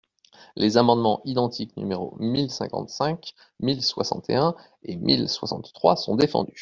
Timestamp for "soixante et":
3.83-4.35